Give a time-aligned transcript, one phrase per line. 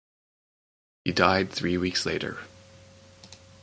[1.05, 2.39] He died three weeks later.